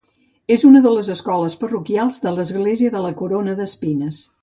[0.55, 4.29] És una de les escoles parroquials de l'Església de la Corona d'Espines.